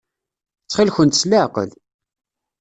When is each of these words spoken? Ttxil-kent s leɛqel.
Ttxil-kent 0.61 1.19
s 1.21 1.23
leɛqel. 1.29 1.69